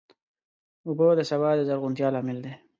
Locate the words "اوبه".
0.87-1.05